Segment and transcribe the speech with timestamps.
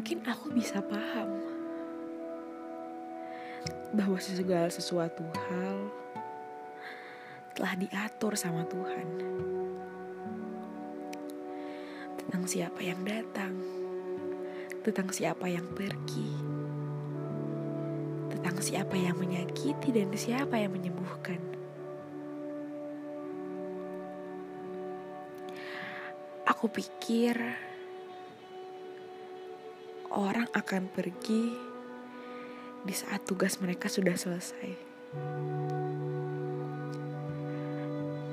[0.00, 1.28] mungkin aku bisa paham
[3.92, 5.92] bahwa segala sesuatu hal
[7.52, 9.08] telah diatur sama Tuhan
[12.16, 13.60] tentang siapa yang datang,
[14.80, 16.32] tentang siapa yang pergi,
[18.32, 21.44] tentang siapa yang menyakiti dan siapa yang menyembuhkan.
[26.48, 27.68] Aku pikir
[30.10, 31.54] orang akan pergi
[32.82, 34.70] di saat tugas mereka sudah selesai.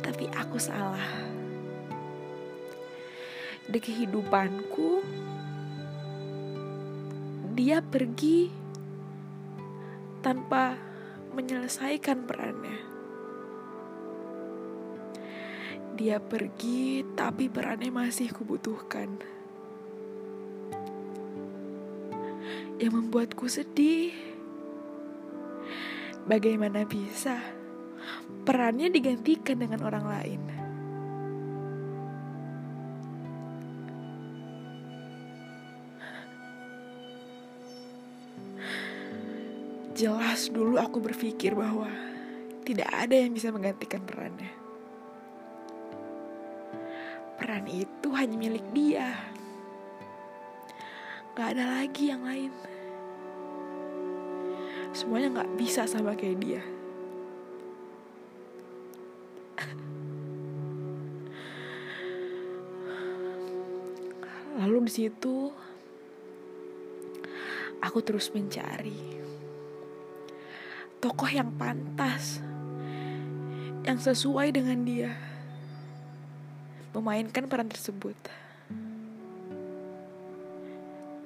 [0.02, 1.30] Tapi aku salah.
[3.68, 5.04] Di kehidupanku,
[7.54, 8.50] dia pergi
[10.24, 10.80] tanpa
[11.36, 12.80] menyelesaikan perannya.
[15.98, 19.37] Dia pergi, tapi perannya masih kubutuhkan.
[22.78, 24.14] Yang membuatku sedih.
[26.30, 27.40] Bagaimana bisa
[28.46, 30.42] perannya digantikan dengan orang lain?
[39.98, 41.90] Jelas dulu aku berpikir bahwa
[42.62, 44.54] tidak ada yang bisa menggantikan perannya.
[47.42, 49.37] Peran itu hanya milik dia.
[51.38, 52.50] Gak ada lagi yang lain.
[54.90, 56.66] Semuanya gak bisa sama kayak dia.
[64.58, 65.54] Lalu di situ
[67.86, 69.22] aku terus mencari
[70.98, 72.42] tokoh yang pantas,
[73.86, 75.14] yang sesuai dengan dia,
[76.98, 78.47] memainkan peran tersebut.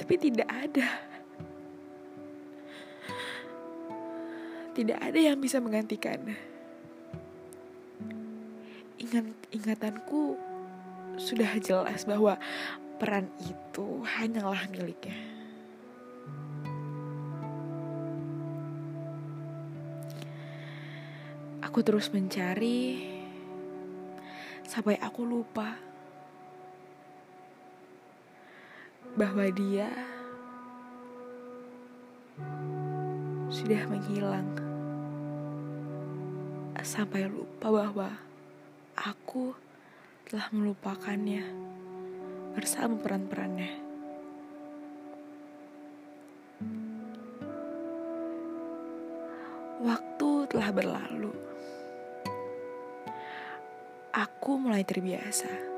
[0.01, 0.89] Tapi tidak ada,
[4.73, 6.17] tidak ada yang bisa menggantikan.
[8.97, 10.41] Ingat ingatanku
[11.21, 12.41] sudah jelas bahwa
[12.97, 15.21] peran itu hanyalah miliknya.
[21.61, 23.05] Aku terus mencari
[24.65, 25.90] sampai aku lupa
[29.15, 29.91] bahwa dia
[33.51, 34.47] sudah menghilang.
[36.81, 38.09] Sampai lupa bahwa
[38.97, 39.53] aku
[40.25, 41.45] telah melupakannya
[42.57, 43.71] bersama peran-perannya.
[49.81, 51.33] Waktu telah berlalu
[54.11, 55.70] aku mulai terbiasa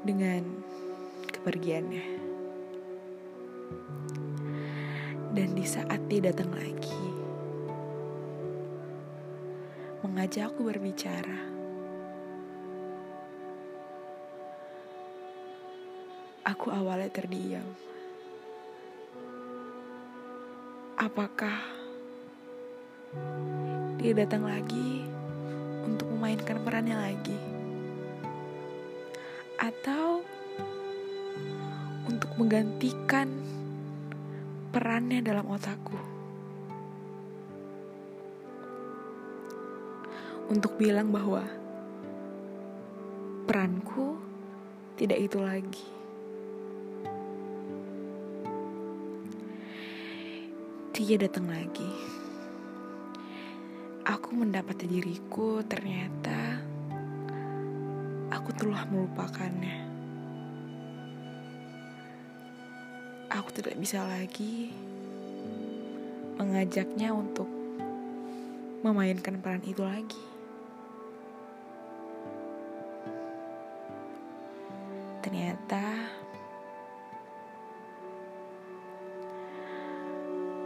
[0.00, 0.42] dengan
[1.28, 2.06] kepergiannya.
[5.30, 7.04] Dan di saat dia datang lagi,
[10.02, 11.38] mengajakku berbicara.
[16.50, 17.62] Aku awalnya terdiam.
[20.98, 21.62] Apakah
[24.02, 25.06] dia datang lagi
[25.86, 27.38] untuk memainkan perannya lagi,
[29.60, 30.24] atau
[32.08, 33.28] untuk menggantikan
[34.72, 36.00] perannya dalam otakku,
[40.48, 41.44] untuk bilang bahwa
[43.44, 44.16] peranku
[44.96, 45.86] tidak itu lagi.
[51.00, 52.20] Dia datang lagi
[54.10, 56.49] aku mendapati diriku ternyata
[58.30, 59.90] aku telah melupakannya.
[63.30, 64.70] Aku tidak bisa lagi
[66.38, 67.46] mengajaknya untuk
[68.86, 70.24] memainkan peran itu lagi.
[75.20, 75.84] Ternyata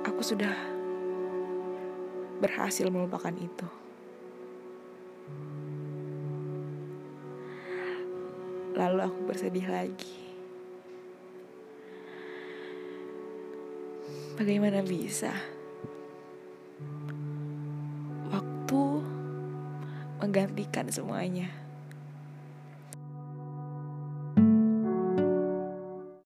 [0.07, 0.55] aku sudah
[2.39, 3.84] berhasil melupakan itu.
[8.75, 10.15] Lalu aku bersedih lagi.
[14.35, 15.31] Bagaimana bisa
[18.35, 18.83] waktu
[20.19, 21.64] menggantikan semuanya?